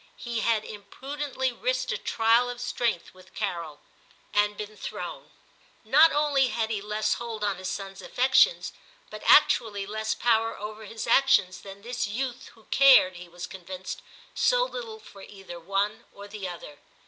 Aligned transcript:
He 0.17 0.39
had 0.39 0.63
impru 0.63 1.15
dently 1.21 1.55
risked 1.55 1.91
a 1.91 1.97
trial 1.99 2.49
of 2.49 2.59
strength 2.59 3.13
with 3.13 3.35
Carol, 3.35 3.79
and 4.33 4.57
been 4.57 4.75
thrown. 4.75 5.29
Not 5.83 6.11
only 6.11 6.47
had 6.47 6.71
he 6.71 6.81
less 6.81 7.13
hold 7.13 7.43
on 7.43 7.57
his 7.57 7.69
son's 7.69 8.01
affections, 8.01 8.73
but 9.11 9.21
actually 9.27 9.85
less 9.85 10.15
power 10.15 10.57
over 10.57 10.85
his 10.85 11.05
actions 11.05 11.61
than 11.61 11.83
this 11.83 12.07
youth 12.07 12.47
who 12.55 12.63
cared, 12.71 13.17
he 13.17 13.27
was 13.29 13.45
convinced, 13.45 14.01
so 14.33 14.63
little 14.63 14.97
for 14.99 15.21
either 15.21 15.59
one 15.59 16.05
or 16.11 16.27
the 16.27 16.47
other. 16.49 16.79